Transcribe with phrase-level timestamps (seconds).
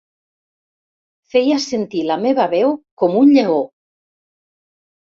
[1.35, 3.63] Feia sentir la meva veu com un lleó.